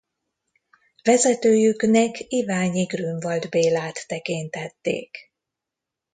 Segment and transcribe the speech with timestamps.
[1.03, 5.33] Vezetőjüknek Iványi-Grünwald Bélát tekintették.